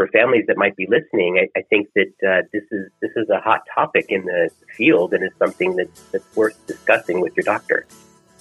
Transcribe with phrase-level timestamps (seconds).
[0.00, 3.28] for families that might be listening, I, I think that uh, this is this is
[3.28, 7.44] a hot topic in the field and is something that's, that's worth discussing with your
[7.44, 7.86] doctor.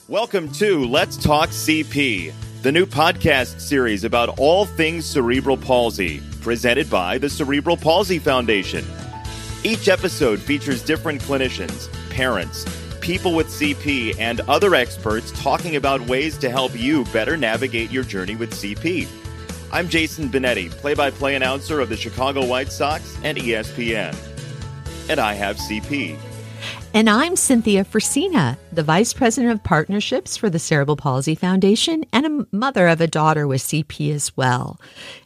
[0.07, 6.89] Welcome to Let's Talk CP, the new podcast series about all things cerebral palsy, presented
[6.89, 8.85] by the Cerebral Palsy Foundation.
[9.65, 12.63] Each episode features different clinicians, parents,
[13.01, 18.05] people with CP, and other experts talking about ways to help you better navigate your
[18.05, 19.09] journey with CP.
[19.71, 24.15] I'm Jason Benetti, play by play announcer of the Chicago White Sox and ESPN.
[25.09, 26.17] And I have CP.
[26.95, 32.25] And I'm Cynthia Frisina, the Vice President of Partnerships for the Cerebral Palsy Foundation and
[32.25, 34.81] a mother of a daughter with CP as well.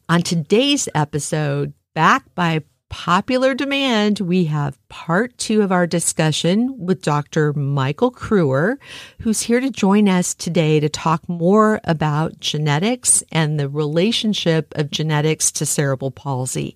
[0.09, 2.63] On today's episode, back by
[2.93, 7.51] popular demand, we have part two of our discussion with Dr.
[7.53, 8.77] Michael Kruer,
[9.21, 14.91] who's here to join us today to talk more about genetics and the relationship of
[14.91, 16.75] genetics to cerebral palsy.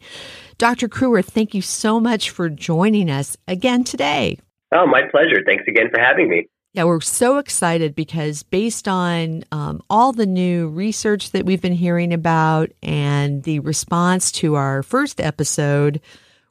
[0.58, 0.90] Dr.
[0.90, 4.40] Kruer, thank you so much for joining us again today.
[4.74, 5.44] Oh, my pleasure.
[5.46, 6.50] Thanks again for having me.
[6.78, 11.74] Yeah, we're so excited because based on um, all the new research that we've been
[11.74, 16.00] hearing about and the response to our first episode,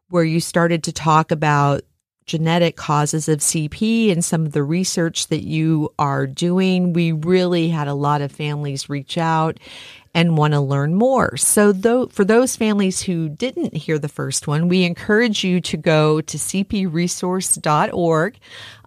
[0.09, 1.83] where you started to talk about
[2.25, 7.69] genetic causes of CP and some of the research that you are doing, we really
[7.69, 9.61] had a lot of families reach out
[10.17, 11.37] and want to learn more.
[11.37, 15.77] So though, for those families who didn't hear the first one, we encourage you to
[15.77, 18.39] go to cpresource.org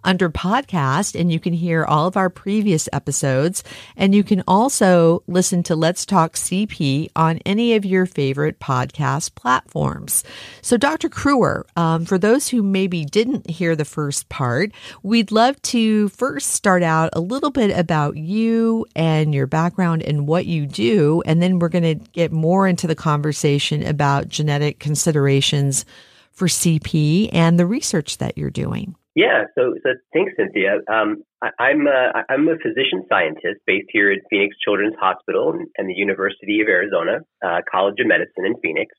[0.04, 3.62] under podcast and you can hear all of our previous episodes.
[3.96, 9.34] And you can also listen to Let's Talk CP on any of your favorite podcast
[9.34, 10.24] platforms.
[10.62, 11.08] So, Dr.
[11.08, 16.52] Kruer, um, for those who maybe didn't hear the first part, we'd love to first
[16.52, 21.22] start out a little bit about you and your background and what you do.
[21.26, 25.84] And then we're going to get more into the conversation about genetic considerations
[26.32, 28.94] for CP and the research that you're doing.
[29.14, 30.78] Yeah, so, so thanks, Cynthia.
[30.90, 35.66] Um, I, am a, I'm a physician scientist based here at Phoenix Children's Hospital and,
[35.76, 38.94] and the University of Arizona uh, College of Medicine in Phoenix.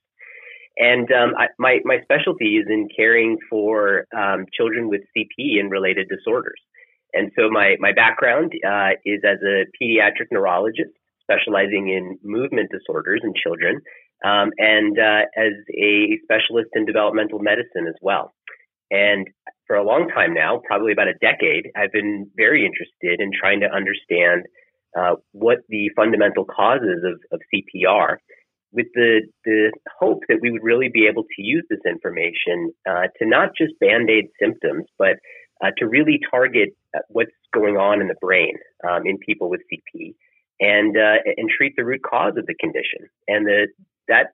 [0.78, 5.72] And um, I, my, my specialty is in caring for um, children with CP and
[5.72, 6.60] related disorders.
[7.14, 10.92] And so my, my background uh, is as a pediatric neurologist
[11.22, 13.82] specializing in movement disorders in children
[14.26, 18.34] um, and uh, as a specialist in developmental medicine as well.
[18.92, 19.28] And
[19.72, 23.62] for a long time now, probably about a decade, I've been very interested in trying
[23.62, 24.44] to understand
[25.00, 28.18] uh, what the fundamental causes of, of CPR
[28.74, 33.08] with the, the hope that we would really be able to use this information uh,
[33.18, 35.16] to not just band aid symptoms, but
[35.64, 38.56] uh, to really target uh, what's going on in the brain
[38.86, 40.16] um, in people with CP
[40.60, 43.08] and, uh, and treat the root cause of the condition.
[43.30, 43.68] And the,
[44.10, 44.34] that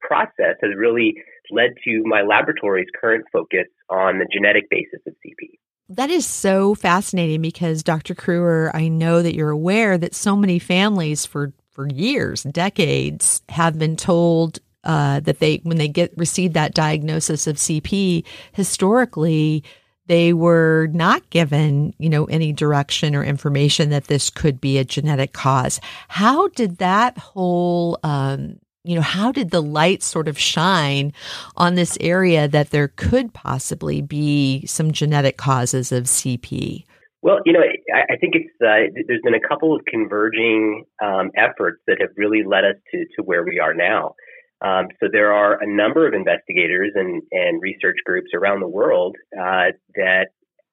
[0.00, 1.14] process has really
[1.52, 5.58] led to my laboratory's current focus on the genetic basis of CP.
[5.90, 8.14] That is so fascinating because Dr.
[8.14, 13.78] Kruer, I know that you're aware that so many families for for years, decades, have
[13.78, 19.64] been told uh, that they when they get receive that diagnosis of CP, historically
[20.08, 24.84] they were not given, you know, any direction or information that this could be a
[24.84, 25.80] genetic cause.
[26.08, 31.12] How did that whole um, you know, how did the light sort of shine
[31.56, 36.84] on this area that there could possibly be some genetic causes of CP?
[37.20, 41.82] Well, you know, I, think it's uh, there's been a couple of converging um, efforts
[41.86, 44.14] that have really led us to to where we are now.
[44.60, 49.16] Um, so there are a number of investigators and and research groups around the world
[49.38, 50.28] uh, that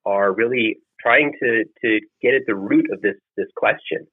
[0.06, 4.06] are really trying to to get at the root of this this question.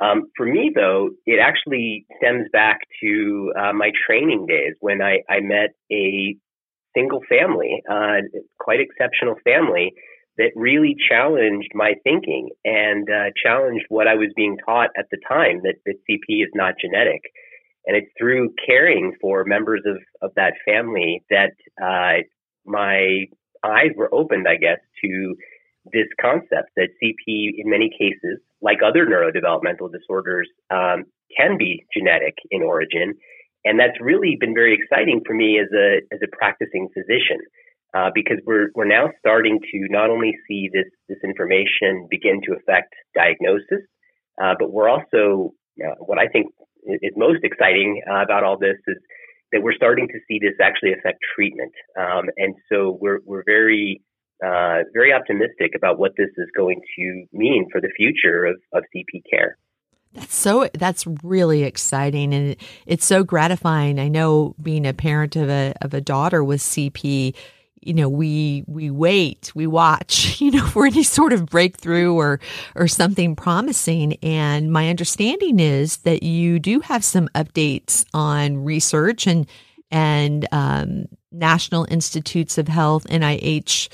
[0.00, 5.20] Um, for me, though, it actually stems back to uh, my training days when I,
[5.28, 6.36] I met a
[6.96, 8.22] single family, uh,
[8.58, 9.92] quite exceptional family
[10.38, 15.18] that really challenged my thinking and uh, challenged what I was being taught at the
[15.28, 17.20] time that, that CP is not genetic.
[17.86, 21.52] And it's through caring for members of, of that family that
[21.82, 22.22] uh,
[22.64, 23.26] my
[23.64, 25.34] eyes were opened, I guess, to
[25.92, 31.04] this concept that CP, in many cases, like other neurodevelopmental disorders, um,
[31.36, 33.14] can be genetic in origin.
[33.64, 37.40] And that's really been very exciting for me as a, as a practicing physician.
[37.92, 42.54] Uh, because we're we're now starting to not only see this this information begin to
[42.54, 43.82] affect diagnosis,
[44.40, 45.52] uh, but we're also
[45.84, 46.52] uh, what I think
[46.84, 48.96] is most exciting about all this is
[49.52, 51.72] that we're starting to see this actually affect treatment.
[51.98, 54.02] Um, and so we're we're very
[54.44, 58.84] uh, very optimistic about what this is going to mean for the future of, of
[58.94, 59.56] CP care.
[60.12, 64.00] That's so that's really exciting and it's so gratifying.
[64.00, 67.34] I know being a parent of a of a daughter with CP,
[67.80, 72.40] you know, we we wait, we watch, you know, for any sort of breakthrough or
[72.74, 74.14] or something promising.
[74.22, 79.46] And my understanding is that you do have some updates on research and
[79.92, 83.88] and um, National Institutes of Health, NIH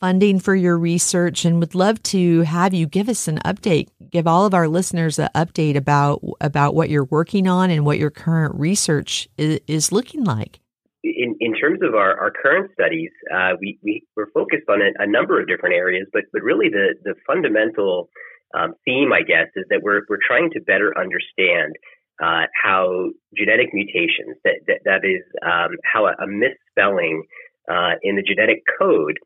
[0.00, 4.26] funding for your research and would love to have you give us an update give
[4.26, 8.10] all of our listeners an update about about what you're working on and what your
[8.10, 10.60] current research is, is looking like.
[11.04, 14.90] In, in terms of our, our current studies, uh, we, we, we're focused on a,
[15.02, 18.10] a, number of different areas, but, but really the, the fundamental
[18.52, 21.76] um, theme, I guess, is that we're, we're trying to better understand
[22.22, 27.22] uh, how genetic mutations, that, that, that is, um, how a, a misspelling
[27.70, 29.18] uh, in the genetic code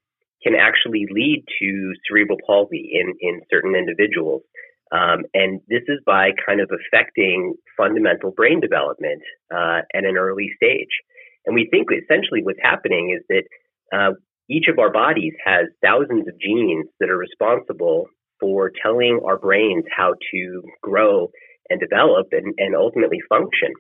[0.45, 4.43] can actually lead to cerebral palsy in, in certain individuals.
[4.93, 9.23] Um, and this is by kind of affecting fundamental brain development
[9.55, 10.93] uh, at an early stage.
[11.47, 13.45] And we think essentially what's happening is that
[13.97, 14.13] uh,
[14.51, 18.07] each of our bodies has thousands of genes that are responsible
[18.39, 21.31] for telling our brains how to grow
[21.71, 23.73] and develop and, and ultimately function.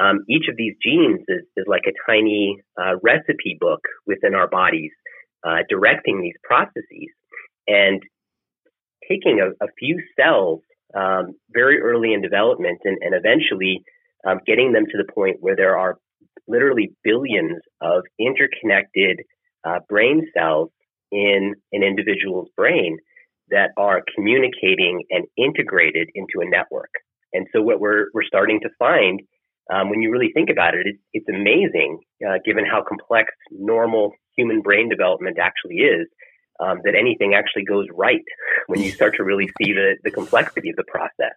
[0.00, 4.48] Um, each of these genes is, is like a tiny uh, recipe book within our
[4.48, 4.90] bodies
[5.44, 7.10] uh, directing these processes
[7.68, 8.02] and
[9.08, 10.60] taking a, a few cells
[10.94, 13.82] um, very early in development and, and eventually
[14.26, 15.98] um, getting them to the point where there are
[16.46, 19.20] literally billions of interconnected
[19.64, 20.70] uh, brain cells
[21.10, 22.98] in an individual's brain
[23.50, 26.90] that are communicating and integrated into a network.
[27.32, 29.20] And so what we're, we're starting to find
[29.72, 34.12] um, when you really think about it, it's, it's amazing, uh, given how complex normal
[34.36, 36.06] human brain development actually is,
[36.60, 38.24] um, that anything actually goes right
[38.68, 41.34] when you start to really see the, the complexity of the process.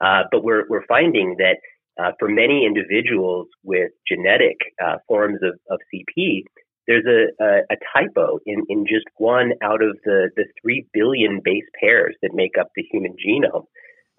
[0.00, 1.56] Uh, but we're, we're finding that
[2.00, 6.42] uh, for many individuals with genetic uh, forms of, of CP,
[6.86, 11.40] there's a, a, a, typo in, in just one out of the, the 3 billion
[11.44, 13.66] base pairs that make up the human genome,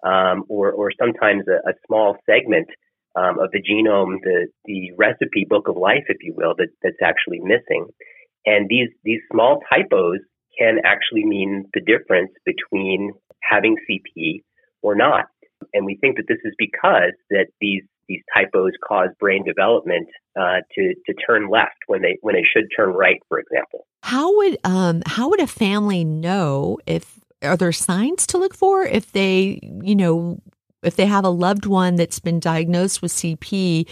[0.04, 2.68] um, or, or sometimes a, a small segment
[3.14, 7.02] um, of the genome, the, the recipe book of life, if you will, that, that's
[7.02, 7.86] actually missing.
[8.46, 10.18] And these, these small typos
[10.58, 13.12] can actually mean the difference between
[13.42, 14.42] having CP
[14.82, 15.26] or not.
[15.72, 20.08] And we think that this is because that these these typos cause brain development
[20.38, 23.86] uh, to to turn left when they when they should turn right, for example.
[24.02, 28.84] How would um how would a family know if are there signs to look for
[28.84, 30.40] if they you know
[30.82, 33.88] if they have a loved one that's been diagnosed with CP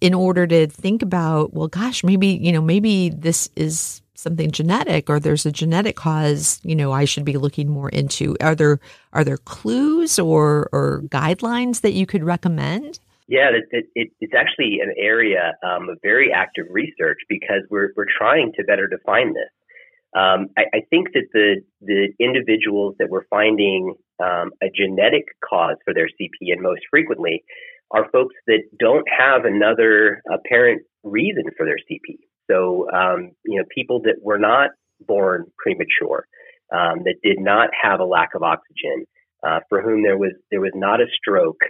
[0.00, 5.08] in order to think about well gosh maybe you know maybe this is something genetic
[5.10, 8.36] or there's a genetic cause, you know, I should be looking more into.
[8.40, 8.78] Are there
[9.12, 13.00] are there clues or or guidelines that you could recommend?
[13.26, 17.90] Yeah, it, it, it, it's actually an area um, of very active research because we're
[17.96, 19.50] we're trying to better define this.
[20.16, 25.76] Um, I, I, think that the the individuals that we're finding um, a genetic cause
[25.84, 27.44] for their CP and most frequently
[27.92, 32.18] are folks that don't have another apparent reason for their CP.
[32.50, 34.70] So, um, you know, people that were not
[35.06, 36.26] born premature,
[36.72, 39.06] um, that did not have a lack of oxygen,
[39.42, 41.60] uh, for whom there was there was not a stroke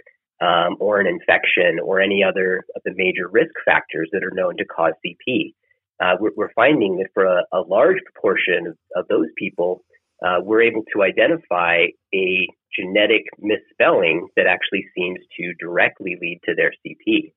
[0.41, 4.57] um, or an infection or any other of the major risk factors that are known
[4.57, 5.53] to cause CP.
[6.01, 9.83] Uh, we're, we're, finding that for a, a large proportion of, of those people,
[10.25, 12.47] uh, we're able to identify a
[12.77, 17.33] genetic misspelling that actually seems to directly lead to their CP.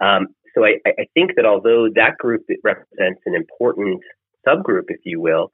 [0.00, 4.00] Um, so I, I think that although that group represents an important
[4.46, 5.50] subgroup, if you will,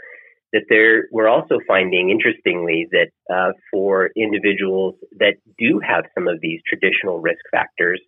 [0.52, 6.40] that there we're also finding interestingly that uh, for individuals that do have some of
[6.40, 8.00] these traditional risk factors,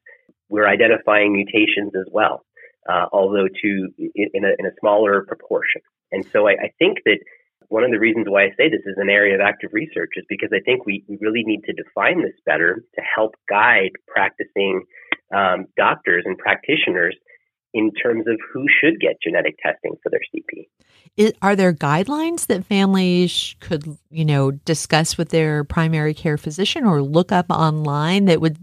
[0.49, 2.45] we're identifying mutations as well,
[2.89, 5.83] uh, although to in a, in a, smaller proportion.
[6.11, 7.19] And so I, I, think that
[7.69, 10.25] one of the reasons why I say this is an area of active research is
[10.29, 14.85] because I think we, we really need to define this better to help guide practicing
[15.35, 17.15] um, doctors and practitioners
[17.75, 21.33] in terms of who should get genetic testing for their CP.
[21.43, 27.03] Are there guidelines that families could, you know, discuss with their primary care physician or
[27.03, 28.59] look up online that would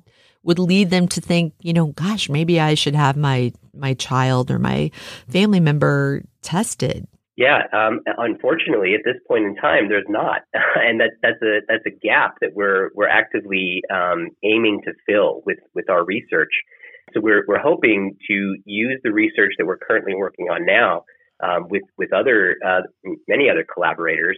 [0.46, 4.50] would lead them to think, you know, gosh, maybe I should have my my child
[4.50, 4.92] or my
[5.28, 7.08] family member tested?
[7.36, 11.86] Yeah, um, unfortunately, at this point in time, there's not, and that, that's a that's
[11.86, 16.52] a gap that we're we're actively um, aiming to fill with with our research.
[17.14, 21.04] So we're we're hoping to use the research that we're currently working on now
[21.44, 22.82] um, with with other uh,
[23.28, 24.38] many other collaborators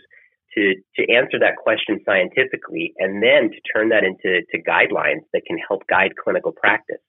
[0.55, 5.43] to, to answer that question scientifically and then to turn that into to guidelines that
[5.45, 7.01] can help guide clinical practice.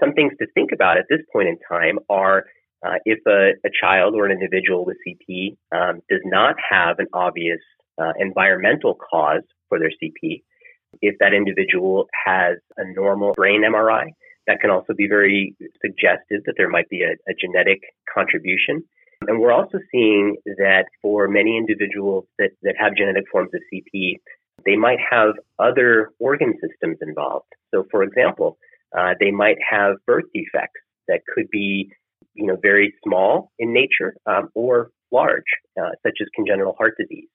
[0.00, 2.44] Some things to think about at this point in time are
[2.86, 7.06] uh, if a, a, child or an individual with CP um, does not have an
[7.12, 7.58] obvious
[8.00, 10.42] uh, environmental cause for their CP,
[11.02, 14.10] if that individual has a normal brain MRI,
[14.46, 17.80] that can also be very suggestive that there might be a, a genetic
[18.12, 18.82] contribution.
[19.26, 24.18] And we're also seeing that for many individuals that, that have genetic forms of CP,
[24.64, 27.46] they might have other organ systems involved.
[27.74, 28.58] So, for example,
[28.96, 31.90] uh, they might have birth defects that could be,
[32.34, 35.42] you know, very small in nature um, or large,
[35.80, 37.28] uh, such as congenital heart disease.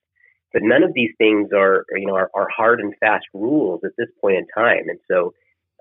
[0.54, 3.92] But none of these things are, you know, are, are hard and fast rules at
[3.98, 4.88] this point in time.
[4.88, 5.34] And so,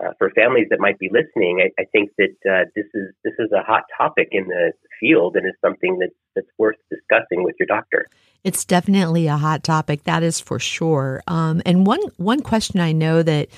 [0.02, 3.34] uh, for families that might be listening, I, I think that uh, this is this
[3.38, 7.54] is a hot topic in the field and is something that's that's worth discussing with
[7.58, 8.06] your doctor.
[8.44, 11.22] It's definitely a hot topic, that is for sure.
[11.26, 13.49] Um, and one one question I know that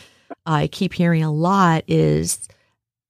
[0.45, 2.49] I keep hearing a lot is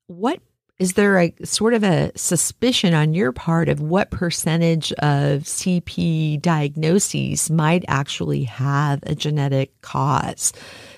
[0.06, 0.40] what
[0.78, 6.42] is there a sort of a suspicion on your part of what percentage of CP
[6.42, 10.52] diagnoses might actually have a genetic cause?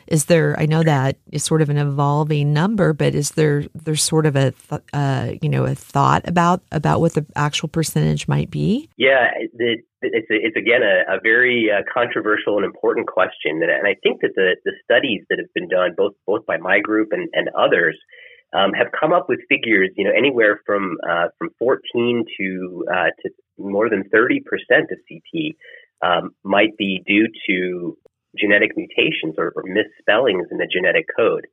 [0.08, 0.58] Is there?
[0.58, 4.36] I know that is sort of an evolving number, but is there there's sort of
[4.36, 8.88] a th- uh, you know a thought about about what the actual percentage might be?
[8.96, 13.94] Yeah, the, it's it's again a, a very uh, controversial and important question, and I
[14.02, 17.28] think that the the studies that have been done both both by my group and,
[17.32, 17.98] and others
[18.52, 23.10] um, have come up with figures, you know, anywhere from uh, from 14 to uh,
[23.22, 25.56] to more than 30 percent of CP
[26.02, 27.98] um, might be due to
[28.38, 31.46] genetic mutations or, or misspellings in the genetic code.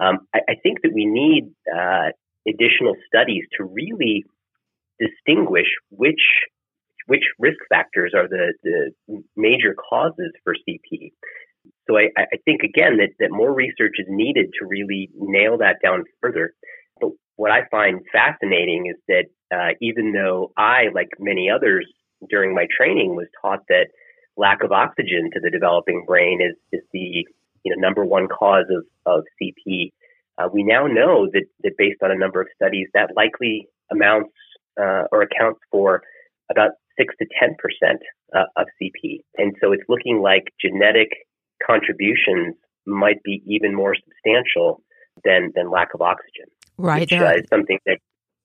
[0.00, 2.10] Um, I, I, think that we need uh,
[2.46, 4.24] additional studies to really
[5.00, 6.22] distinguish which
[7.06, 11.12] which risk factors are the, the major causes for CP.
[11.88, 15.76] So I, I think again that, that more research is needed to really nail that
[15.82, 16.52] down further.
[17.00, 21.86] But what I find fascinating is that uh, even though I, like many others
[22.28, 23.86] during my training, was taught that
[24.38, 27.26] lack of oxygen to the developing brain is, is the
[27.64, 29.92] you know, number one cause of, of CP.
[30.38, 34.30] Uh, we now know that, that based on a number of studies, that likely amounts
[34.80, 36.02] uh, or accounts for
[36.50, 38.00] about six to ten percent
[38.34, 39.20] uh, of CP.
[39.36, 41.08] And so it's looking like genetic
[41.64, 42.54] contributions
[42.86, 44.82] might be even more substantial
[45.24, 46.46] than than lack of oxygen.
[46.76, 47.98] Right, which, uh, is something that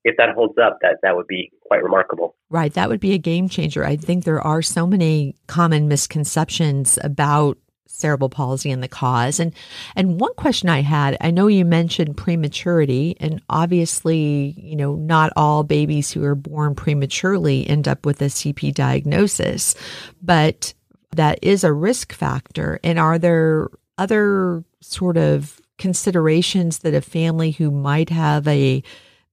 [0.03, 2.35] if that holds up, that that would be quite remarkable.
[2.49, 3.85] Right, that would be a game changer.
[3.85, 7.57] I think there are so many common misconceptions about
[7.87, 9.39] cerebral palsy and the cause.
[9.39, 9.53] And
[9.95, 15.31] and one question I had, I know you mentioned prematurity, and obviously, you know, not
[15.35, 19.75] all babies who are born prematurely end up with a CP diagnosis,
[20.21, 20.73] but
[21.11, 22.79] that is a risk factor.
[22.83, 28.83] And are there other sort of considerations that a family who might have a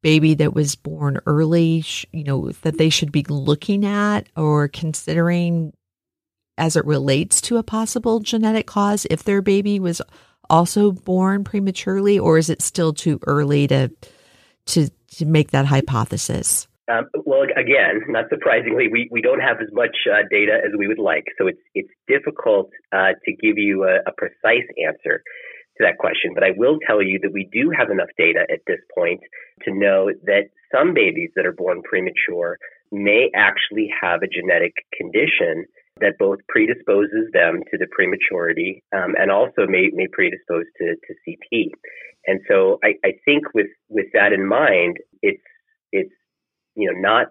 [0.03, 5.73] baby that was born early, you know, that they should be looking at or considering
[6.59, 10.03] as it relates to a possible genetic cause if their baby was
[10.49, 13.91] also born prematurely or is it still too early to
[14.67, 16.67] to to make that hypothesis?
[16.91, 20.89] Um, well, again, not surprisingly, we, we don't have as much uh, data as we
[20.89, 25.23] would like, so it's it's difficult uh, to give you a, a precise answer
[25.81, 28.61] to that question, but I will tell you that we do have enough data at
[28.67, 29.21] this point
[29.65, 32.59] to know that some babies that are born premature
[32.93, 35.65] may actually have a genetic condition
[36.01, 41.15] that both predisposes them to the prematurity um, and also may, may predispose to, to
[41.27, 41.71] CP.
[42.27, 45.43] And so I, I think with, with that in mind, it's,
[45.93, 46.13] it's,
[46.75, 47.27] you know, not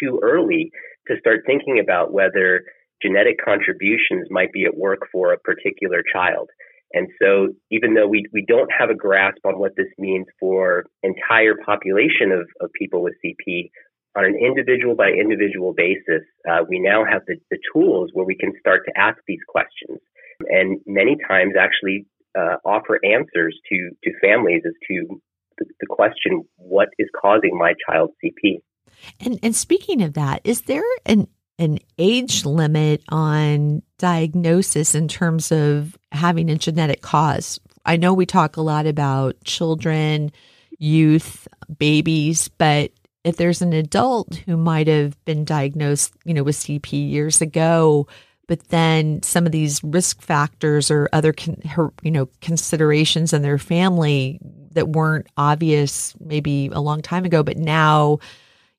[0.00, 0.70] too early
[1.08, 2.64] to start thinking about whether
[3.02, 6.48] genetic contributions might be at work for a particular child.
[6.94, 10.84] And so even though we, we don't have a grasp on what this means for
[11.02, 13.70] entire population of, of people with CP,
[14.16, 18.36] on an individual by individual basis, uh, we now have the, the tools where we
[18.36, 19.98] can start to ask these questions
[20.48, 22.06] and many times actually
[22.38, 25.20] uh, offer answers to, to families as to
[25.58, 28.60] the, the question, what is causing my child's CP?
[29.20, 35.52] And, and speaking of that, is there an an age limit on diagnosis in terms
[35.52, 37.60] of having a genetic cause.
[37.86, 40.32] I know we talk a lot about children,
[40.78, 41.46] youth,
[41.78, 42.90] babies, but
[43.24, 48.06] if there's an adult who might have been diagnosed, you know, with CP years ago,
[48.46, 51.62] but then some of these risk factors or other, con-
[52.02, 54.38] you know, considerations in their family
[54.72, 58.18] that weren't obvious maybe a long time ago, but now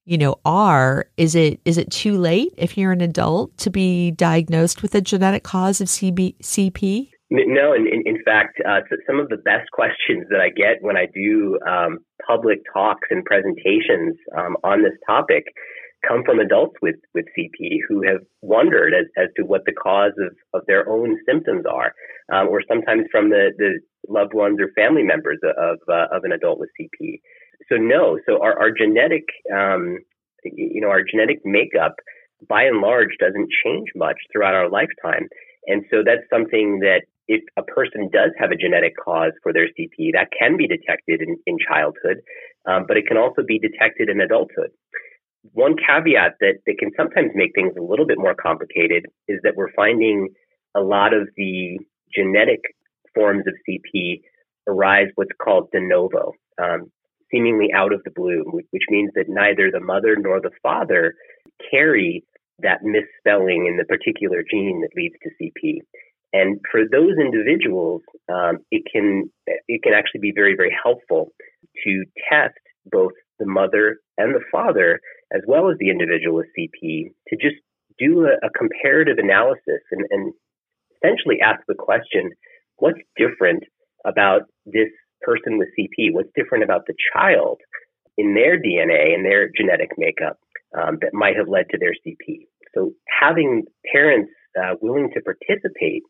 [0.06, 4.12] you know, are, is it is it too late if you're an adult to be
[4.12, 7.10] diagnosed with a genetic cause of CB, CP?
[7.32, 11.08] No, in, in fact, uh, some of the best questions that I get when I
[11.14, 15.44] do um, public talks and presentations um, on this topic
[16.08, 20.14] come from adults with, with CP who have wondered as, as to what the cause
[20.20, 21.94] of, of their own symptoms are,
[22.32, 26.32] um, or sometimes from the, the loved ones or family members of, uh, of an
[26.32, 27.20] adult with CP.
[27.70, 29.98] So no, so our, our genetic, um,
[30.44, 31.96] you know, our genetic makeup
[32.48, 35.28] by and large doesn't change much throughout our lifetime.
[35.68, 39.68] And so that's something that if a person does have a genetic cause for their
[39.68, 42.22] CP, that can be detected in, in childhood,
[42.68, 44.70] um, but it can also be detected in adulthood.
[45.54, 49.56] One caveat that, that can sometimes make things a little bit more complicated is that
[49.56, 50.30] we're finding
[50.76, 51.80] a lot of the
[52.14, 52.62] genetic
[53.14, 54.22] forms of CP
[54.68, 56.92] arise what's called de novo, um,
[57.36, 61.16] seemingly out of the blue, which means that neither the mother nor the father
[61.70, 62.24] carry
[62.60, 65.80] that misspelling in the particular gene that leads to CP.
[66.34, 69.30] And for those individuals, um, it can
[69.68, 71.32] it can actually be very very helpful
[71.84, 75.00] to test both the mother and the father,
[75.34, 77.56] as well as the individual with CP, to just
[77.98, 80.34] do a, a comparative analysis and, and
[80.98, 82.32] essentially ask the question:
[82.78, 83.64] What's different
[84.06, 84.90] about this
[85.26, 86.14] person with CP?
[86.14, 87.60] What's different about the child
[88.18, 90.38] in their DNA and their genetic makeup
[90.78, 92.48] um, that might have led to their CP?
[92.76, 96.04] So having parents uh, willing to participate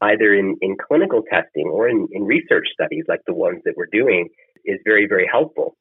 [0.00, 3.92] either in, in clinical testing or in, in research studies like the ones that we're
[3.92, 4.28] doing
[4.64, 5.76] is very, very helpful.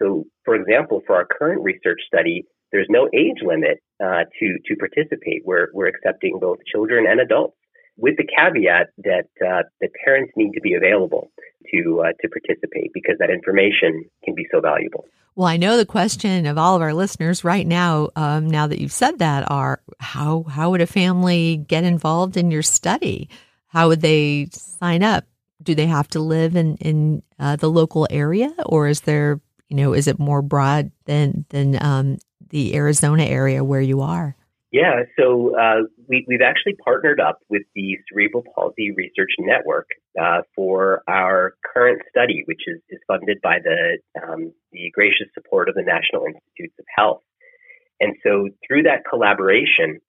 [0.00, 4.76] So, for example, for our current research study, there's no age limit uh, to to
[4.76, 5.42] participate.
[5.44, 7.56] We're we're accepting both children and adults,
[7.96, 11.30] with the caveat that uh, the parents need to be available
[11.72, 15.04] to uh, to participate because that information can be so valuable.
[15.34, 18.80] Well, I know the question of all of our listeners right now, um, now that
[18.80, 23.30] you've said that, are how how would a family get involved in your study?
[23.68, 25.24] How would they sign up?
[25.62, 29.76] Do they have to live in in uh, the local area, or is there you
[29.76, 32.18] know is it more broad than than um,
[32.50, 34.36] the Arizona area where you are?
[34.72, 39.86] Yeah, so uh, we, have actually partnered up with the Cerebral Palsy Research Network
[40.18, 45.68] uh, for our current study, which is, is funded by the um, the gracious support
[45.68, 47.20] of the National Institutes of Health.
[48.00, 50.00] And so, through that collaboration,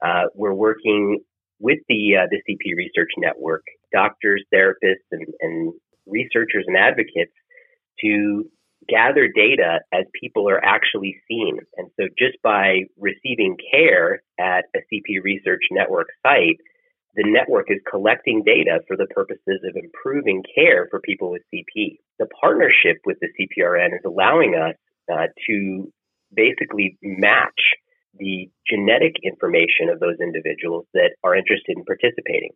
[0.00, 1.24] uh, we're working
[1.58, 5.72] with the uh, the CP Research Network, doctors, therapists, and, and
[6.06, 7.34] researchers and advocates
[8.04, 8.44] to
[8.88, 11.58] gather data as people are actually seen.
[11.76, 16.58] And so just by receiving care at a CP Research Network site,
[17.14, 21.98] the network is collecting data for the purposes of improving care for people with CP.
[22.18, 24.76] The partnership with the CPRN is allowing us
[25.12, 25.92] uh, to
[26.34, 27.60] basically match
[28.18, 32.50] the genetic information of those individuals that are interested in participating.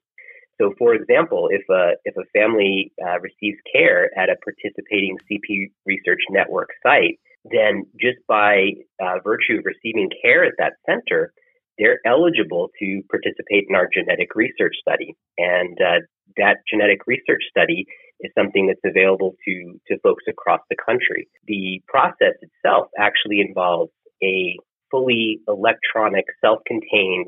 [0.60, 5.70] So, for example, if a if a family uh, receives care at a participating CP
[5.84, 11.32] Research Network site, then just by uh, virtue of receiving care at that center,
[11.78, 15.14] they're eligible to participate in our genetic research study.
[15.36, 16.00] And uh,
[16.38, 17.86] that genetic research study
[18.20, 21.28] is something that's available to to folks across the country.
[21.46, 23.92] The process itself actually involves
[24.22, 24.56] a
[24.90, 27.26] fully electronic, self-contained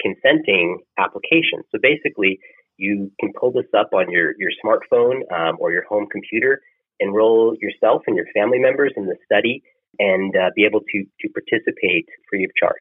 [0.00, 1.62] consenting application.
[1.72, 2.38] So basically,
[2.76, 6.60] you can pull this up on your, your smartphone um, or your home computer,
[7.00, 9.62] enroll yourself and your family members in the study,
[9.98, 12.74] and uh, be able to, to participate free of charge.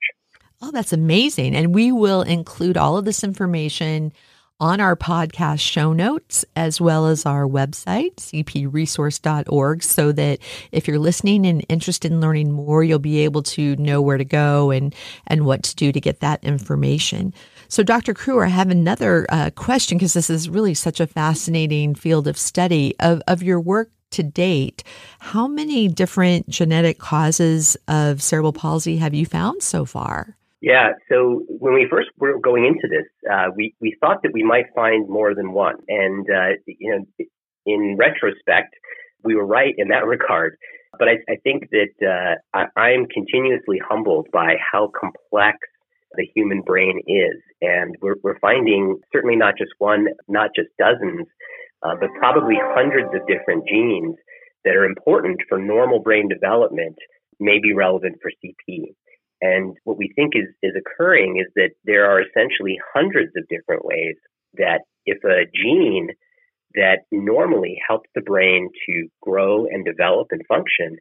[0.62, 1.55] Oh, that's amazing.
[1.55, 4.13] And we will include all of this information
[4.60, 10.39] on our podcast show notes as well as our website, cpresource.org, so that
[10.71, 14.23] if you're listening and interested in learning more, you'll be able to know where to
[14.23, 14.95] go and,
[15.27, 17.34] and what to do to get that information.
[17.67, 18.13] So, Dr.
[18.13, 22.38] Kruer, I have another uh, question because this is really such a fascinating field of
[22.38, 24.84] study of, of your work to date.
[25.19, 30.38] How many different genetic causes of cerebral palsy have you found so far?
[30.62, 34.41] Yeah, so when we first were going into this, uh, we, we thought that we
[34.41, 35.75] might find more than one.
[35.88, 37.25] And, uh, you know,
[37.65, 38.73] in retrospect,
[39.23, 40.58] we were right in that regard.
[40.97, 45.58] But I, I think that uh, I, I'm continuously humbled by how complex
[46.15, 47.41] the human brain is.
[47.65, 51.28] And we're, we're finding certainly not just one, not just dozens,
[51.84, 54.15] uh, but probably hundreds of different genes
[54.63, 56.97] that are important for normal brain development
[57.39, 58.93] may be relevant for CP.
[59.41, 63.86] And what we think is, is occurring is that there are essentially hundreds of different
[63.86, 64.15] ways
[64.58, 66.10] that if a gene
[66.75, 70.97] that normally helps the brain to grow and develop and function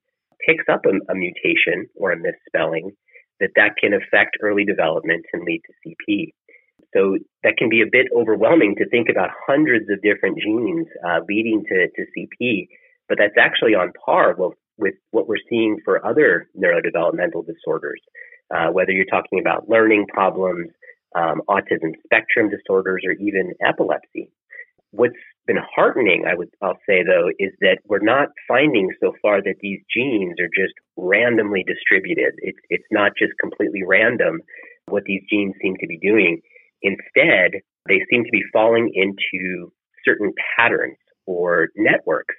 [0.46, 2.92] picks up a, a mutation or a misspelling,
[3.40, 6.33] that that can affect early development and lead to CP.
[6.94, 11.20] So that can be a bit overwhelming to think about hundreds of different genes uh,
[11.28, 12.68] leading to, to CP,
[13.09, 18.00] but that's actually on par with, with what we're seeing for other neurodevelopmental disorders,
[18.54, 20.70] uh, whether you're talking about learning problems,
[21.16, 24.30] um, autism spectrum disorders, or even epilepsy.
[24.92, 25.14] What's
[25.46, 29.57] been heartening, I would I'll say though, is that we're not finding so far that
[29.61, 32.35] these genes are just randomly distributed.
[32.38, 34.40] It's it's not just completely random
[34.87, 36.40] what these genes seem to be doing.
[36.85, 39.73] Instead, they seem to be falling into
[40.05, 42.35] certain patterns or networks.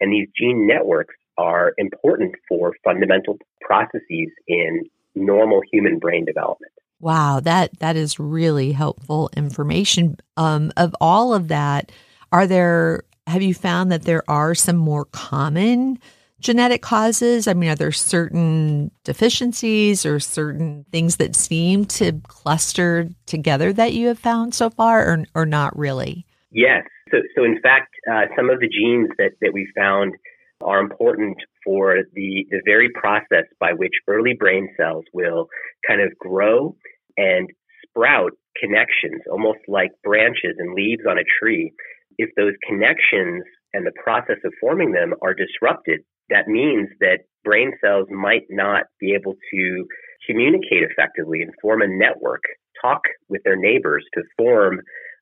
[0.00, 6.72] And these gene networks are important for fundamental processes in normal human brain development.
[7.00, 10.18] Wow, that that is really helpful information.
[10.36, 11.90] Um, of all of that,
[12.30, 15.98] are there have you found that there are some more common
[16.40, 17.46] genetic causes?
[17.46, 23.92] I mean, are there certain deficiencies or certain things that seem to cluster together that
[23.92, 26.26] you have found so far, or, or not really?
[26.50, 26.84] Yes.
[27.10, 30.14] So, so in fact, uh, some of the genes that, that we found
[30.62, 35.48] are important for the, the very process by which early brain cells will
[35.86, 36.76] kind of grow
[37.16, 37.48] and
[37.86, 41.72] sprout connections, almost like branches and leaves on a tree.
[42.18, 47.72] If those connections and the process of forming them are disrupted, that means that brain
[47.82, 49.86] cells might not be able to
[50.26, 52.42] communicate effectively and form a network,
[52.80, 54.80] talk with their neighbors to form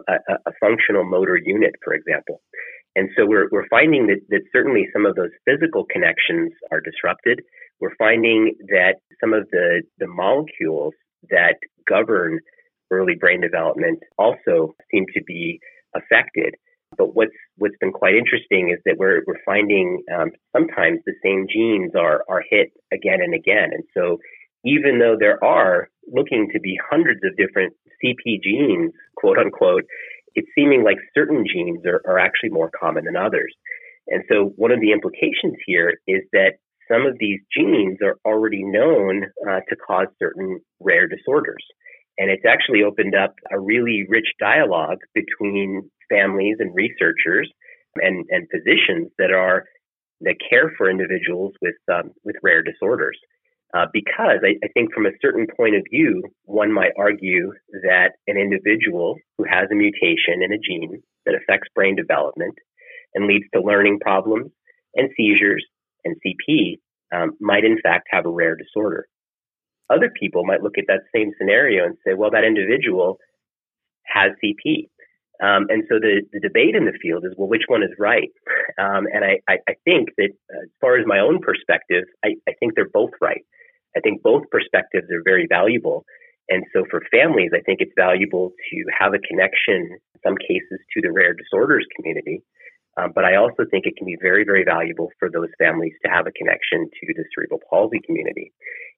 [0.09, 0.15] a,
[0.47, 2.41] a functional motor unit, for example.
[2.97, 7.41] And so we're, we're finding that, that certainly some of those physical connections are disrupted.
[7.81, 10.95] We're finding that some of the, the molecules
[11.31, 11.57] that
[11.89, 12.41] govern
[12.91, 15.61] early brain development also seem to be
[15.95, 16.55] affected.
[16.99, 21.47] But what's what's been quite interesting is that we're we're finding um, sometimes the same
[21.49, 24.19] genes are are hit again and again, and so
[24.65, 29.85] even though there are looking to be hundreds of different CP genes, quote unquote,
[30.35, 33.55] it's seeming like certain genes are, are actually more common than others.
[34.09, 36.59] And so one of the implications here is that
[36.91, 41.65] some of these genes are already known uh, to cause certain rare disorders.
[42.17, 47.51] And it's actually opened up a really rich dialogue between families and researchers
[47.97, 49.65] and, and physicians that are
[50.21, 53.19] that care for individuals with um, with rare disorders.
[53.75, 58.13] Uh, because I, I, think from a certain point of view, one might argue that
[58.27, 62.55] an individual who has a mutation in a gene that affects brain development
[63.15, 64.51] and leads to learning problems
[64.95, 65.65] and seizures
[66.05, 66.79] and CP
[67.13, 69.07] um, might in fact have a rare disorder.
[69.91, 73.19] Other people might look at that same scenario and say, well, that individual
[74.05, 74.89] has CP.
[75.43, 78.31] Um, and so the, the debate in the field is, well, which one is right?
[78.79, 82.35] Um, and I, I, I, think that uh, as far as my own perspective, I,
[82.49, 83.45] I think they're both right.
[83.97, 86.05] I think both perspectives are very valuable.
[86.49, 90.81] And so for families, I think it's valuable to have a connection, in some cases,
[90.95, 92.43] to the rare disorders community.
[92.99, 96.11] Um, but I also think it can be very, very valuable for those families to
[96.11, 98.53] have a connection to the cerebral palsy community.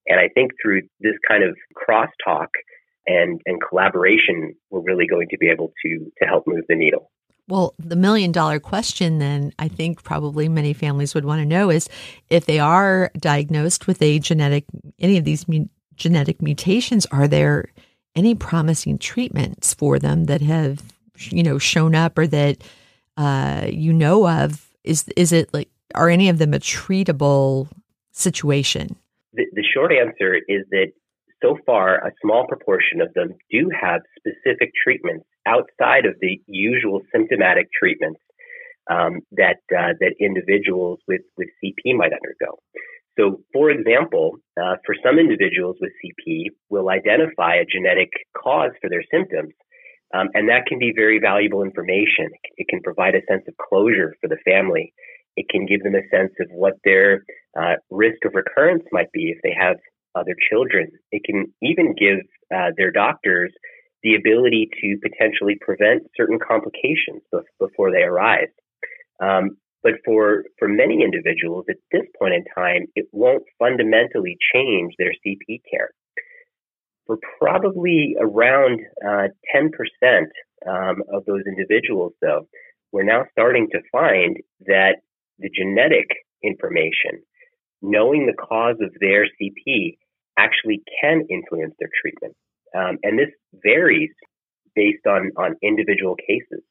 [0.08, 2.48] And I think through this kind of crosstalk
[3.06, 7.10] and, and collaboration, we're really going to be able to, to help move the needle.
[7.48, 11.68] Well, the million dollar question, then, I think probably many families would want to know
[11.68, 11.88] is
[12.28, 14.64] if they are diagnosed with a genetic,
[15.00, 17.70] any of these mu- genetic mutations, are there
[18.14, 20.82] any promising treatments for them that have,
[21.16, 22.62] you know, shown up or that
[23.16, 24.70] uh, you know of?
[24.84, 27.68] Is is it like are any of them a treatable
[28.12, 28.96] situation?
[29.34, 30.92] The, the short answer is that
[31.42, 37.00] so far, a small proportion of them do have specific treatments outside of the usual
[37.12, 38.20] symptomatic treatments
[38.90, 42.58] um, that uh, that individuals with with CP might undergo.
[43.18, 48.88] So, for example, uh, for some individuals with CP, we'll identify a genetic cause for
[48.88, 49.52] their symptoms,
[50.14, 52.30] um, and that can be very valuable information.
[52.56, 54.92] It can provide a sense of closure for the family.
[55.36, 57.24] It can give them a sense of what their
[57.58, 59.76] uh, risk of recurrence might be if they have
[60.14, 60.90] other children.
[61.12, 62.18] It can even give
[62.54, 63.52] uh, their doctors
[64.02, 67.22] the ability to potentially prevent certain complications
[67.58, 68.48] before they arise.
[69.22, 74.94] Um, but for, for many individuals at this point in time, it won't fundamentally change
[74.98, 75.90] their CP care.
[77.06, 79.70] For probably around uh, 10%
[80.68, 82.46] um, of those individuals, though,
[82.92, 84.96] we're now starting to find that
[85.38, 86.08] the genetic
[86.42, 87.22] information
[87.82, 89.96] knowing the cause of their CP
[90.38, 92.34] actually can influence their treatment.
[92.74, 93.30] Um, and this
[93.62, 94.10] varies
[94.74, 96.62] based on, on individual cases.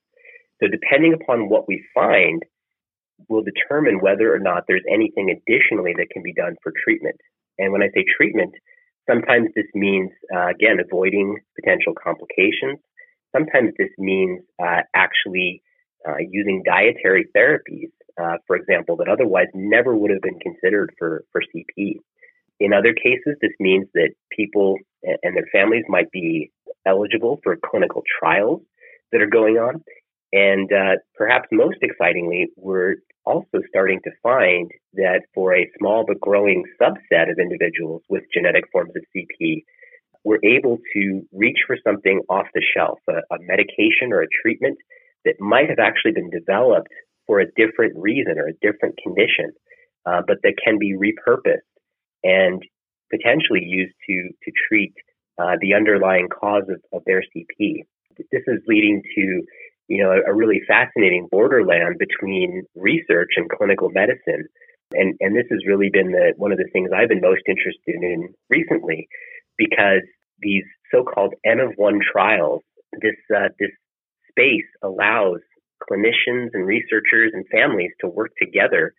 [0.62, 2.44] So depending upon what we find,
[3.28, 7.18] will determine whether or not there's anything additionally that can be done for treatment.
[7.58, 8.54] And when I say treatment,
[9.10, 12.80] sometimes this means, uh, again, avoiding potential complications.
[13.36, 15.62] Sometimes this means uh, actually
[16.08, 21.24] uh, using dietary therapies, uh, for example, that otherwise never would have been considered for,
[21.32, 21.96] for CP.
[22.60, 26.52] In other cases, this means that people and their families might be
[26.86, 28.62] eligible for clinical trials
[29.12, 29.82] that are going on.
[30.34, 36.20] And uh, perhaps most excitingly, we're also starting to find that for a small but
[36.20, 39.64] growing subset of individuals with genetic forms of CP,
[40.24, 44.78] we're able to reach for something off the shelf, a, a medication or a treatment
[45.26, 46.90] that might have actually been developed
[47.30, 49.54] for a different reason or a different condition,
[50.08, 51.70] uh, but that can be repurposed
[52.24, 52.64] and
[53.12, 54.94] potentially used to to treat
[55.38, 57.86] uh, the underlying cause of, of their CP.
[58.18, 59.44] This is leading to
[59.88, 64.50] you know a, a really fascinating borderland between research and clinical medicine,
[64.94, 68.02] and and this has really been the one of the things I've been most interested
[68.02, 69.08] in recently,
[69.56, 70.02] because
[70.40, 72.64] these so-called N of one trials,
[73.00, 73.70] this uh, this
[74.32, 75.42] space allows
[75.90, 78.94] clinicians and researchers and families to work together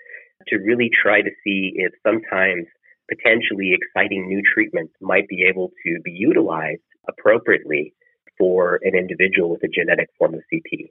[0.48, 2.66] to really try to see if sometimes
[3.08, 7.92] potentially exciting new treatments might be able to be utilized appropriately
[8.38, 10.90] for an individual with a genetic form of CP.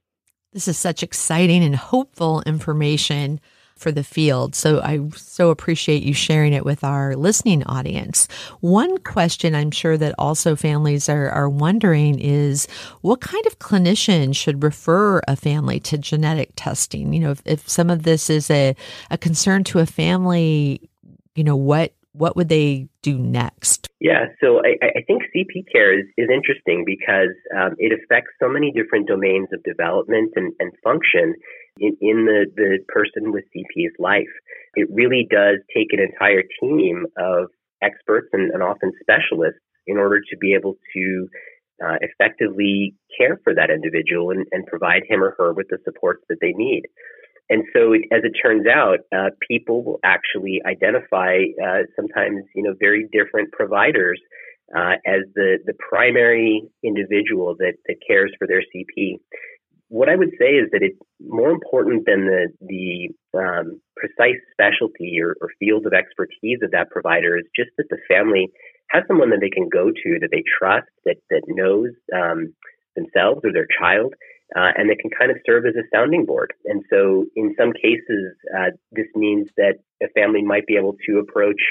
[0.53, 3.39] This is such exciting and hopeful information
[3.79, 4.55] for the field.
[4.55, 8.27] So I so appreciate you sharing it with our listening audience.
[8.59, 12.67] One question I'm sure that also families are, are wondering is
[13.01, 17.13] what kind of clinician should refer a family to genetic testing?
[17.13, 18.75] You know, if, if some of this is a,
[19.09, 20.89] a concern to a family,
[21.35, 23.87] you know, what what would they do next?
[24.01, 28.49] Yeah, so I, I think CP care is, is interesting because um, it affects so
[28.49, 31.33] many different domains of development and, and function
[31.79, 34.31] in, in the, the person with CP's life.
[34.75, 37.47] It really does take an entire team of
[37.81, 41.27] experts and, and often specialists in order to be able to
[41.83, 46.23] uh, effectively care for that individual and, and provide him or her with the supports
[46.27, 46.83] that they need.
[47.49, 52.75] And so, as it turns out, uh, people will actually identify uh, sometimes, you know,
[52.79, 54.19] very different providers
[54.75, 59.15] uh, as the the primary individual that that cares for their CP.
[59.87, 65.19] What I would say is that it's more important than the the um, precise specialty
[65.19, 68.49] or, or field of expertise of that provider is just that the family
[68.91, 72.53] has someone that they can go to that they trust that that knows um,
[72.95, 74.13] themselves or their child
[74.55, 76.53] uh, and that can kind of serve as a sounding board.
[76.65, 81.19] And so, in some cases, uh, this means that a family might be able to
[81.19, 81.61] approach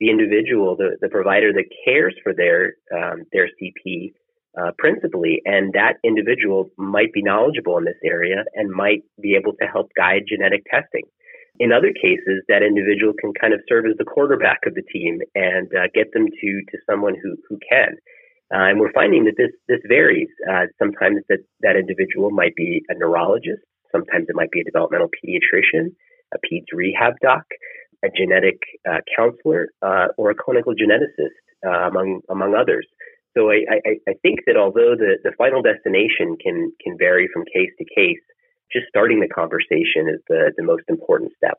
[0.00, 4.12] the individual, the, the provider that cares for their um, their CP
[4.58, 9.52] uh, principally, and that individual might be knowledgeable in this area and might be able
[9.60, 11.04] to help guide genetic testing.
[11.60, 15.20] In other cases, that individual can kind of serve as the quarterback of the team
[15.34, 17.96] and uh, get them to to someone who who can.
[18.52, 20.28] Uh, and we're finding that this this varies.
[20.50, 23.62] Uh, sometimes that that individual might be a neurologist.
[23.90, 25.92] Sometimes it might be a developmental pediatrician,
[26.34, 27.44] a peds rehab doc,
[28.04, 31.36] a genetic uh, counselor, uh, or a clinical geneticist,
[31.66, 32.86] uh, among among others.
[33.36, 37.44] So I, I, I think that although the, the final destination can can vary from
[37.44, 38.20] case to case,
[38.72, 41.58] just starting the conversation is the, the most important step.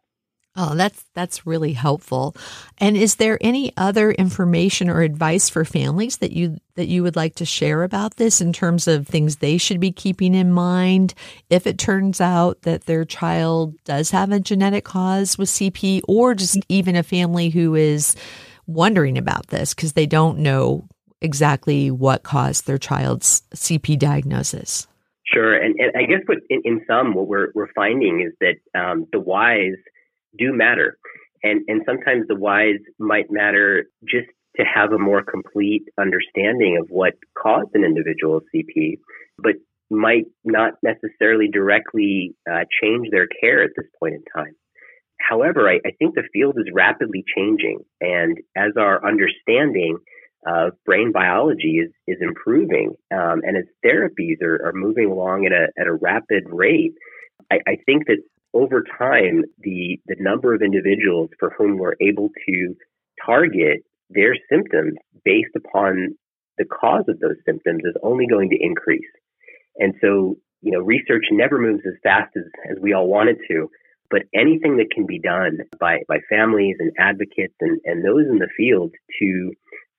[0.55, 2.35] Oh, that's that's really helpful.
[2.77, 7.15] And is there any other information or advice for families that you that you would
[7.15, 11.15] like to share about this in terms of things they should be keeping in mind
[11.49, 16.35] if it turns out that their child does have a genetic cause with CP or
[16.35, 18.15] just even a family who is
[18.67, 20.87] wondering about this because they don't know
[21.19, 24.87] exactly what caused their child's CP diagnosis?
[25.25, 28.79] Sure, and, and I guess what in, in, sum what we're we're finding is that
[28.79, 29.77] um, the whys
[30.37, 30.97] do matter.
[31.43, 36.87] And, and sometimes the whys might matter just to have a more complete understanding of
[36.89, 38.99] what caused an individual's CP,
[39.37, 39.55] but
[39.89, 44.53] might not necessarily directly uh, change their care at this point in time.
[45.19, 49.97] However, I, I, think the field is rapidly changing, and as our understanding
[50.45, 55.53] of brain biology is, is improving, um, and as therapies are, are moving along at
[55.53, 56.93] a, at a rapid rate,
[57.51, 58.17] I, I think that
[58.53, 62.75] over time, the, the number of individuals for whom we're able to
[63.25, 66.15] target their symptoms based upon
[66.57, 69.01] the cause of those symptoms is only going to increase.
[69.77, 73.37] And so, you know, research never moves as fast as, as we all want it
[73.49, 73.69] to,
[74.09, 78.37] but anything that can be done by, by families and advocates and, and those in
[78.37, 79.51] the field to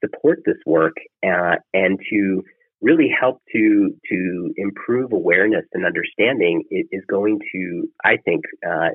[0.05, 0.95] support this work
[1.27, 2.45] uh, and to
[2.81, 8.91] really help to to improve awareness and understanding is, going to, I think, uh,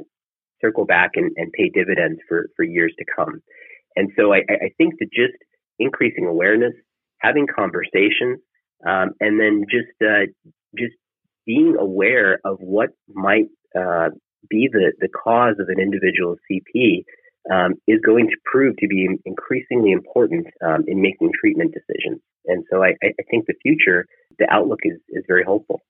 [0.62, 3.42] circle back and, and pay dividends for, for years to come.
[3.96, 5.34] And so I, I think that just
[5.80, 6.74] increasing awareness,
[7.20, 8.40] having conversations,
[8.88, 10.26] um, and then just uh,
[10.78, 10.94] just
[11.46, 14.10] being aware of what might uh,
[14.50, 17.04] be the, the cause of an individual CP
[17.52, 22.22] um, is going to prove to be increasingly important um, in making treatment decisions.
[22.50, 24.06] And so I, I think the future,
[24.38, 25.82] the outlook is, is very hopeful.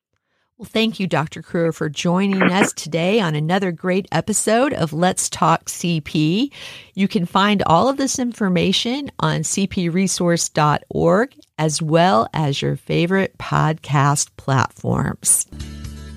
[0.59, 1.41] Well, thank you, Dr.
[1.41, 6.51] Kruer, for joining us today on another great episode of Let's Talk CP.
[6.95, 14.29] You can find all of this information on cpresource.org as well as your favorite podcast
[14.35, 15.47] platforms.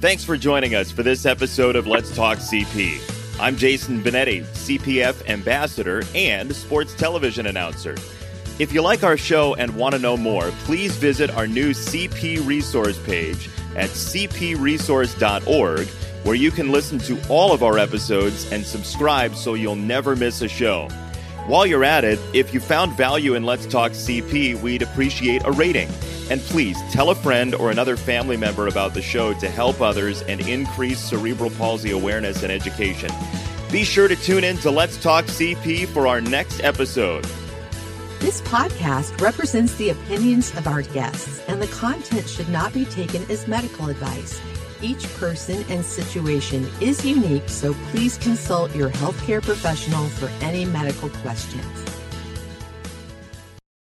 [0.01, 3.39] Thanks for joining us for this episode of Let's Talk CP.
[3.39, 7.95] I'm Jason Benetti, CPF ambassador and sports television announcer.
[8.59, 12.47] If you like our show and want to know more, please visit our new CP
[12.47, 15.89] resource page at cpresource.org,
[16.25, 20.43] where you can listen to all of our episodes and subscribe so you'll never miss
[20.43, 20.89] a show.
[21.47, 25.51] While you're at it, if you found value in Let's Talk CP, we'd appreciate a
[25.51, 25.89] rating.
[26.31, 30.23] And please tell a friend or another family member about the show to help others
[30.23, 33.11] and increase cerebral palsy awareness and education.
[33.73, 37.27] Be sure to tune in to Let's Talk CP for our next episode.
[38.23, 43.29] This podcast represents the opinions of our guests, and the content should not be taken
[43.29, 44.41] as medical advice.
[44.81, 51.09] Each person and situation is unique, so please consult your healthcare professional for any medical
[51.09, 51.92] questions.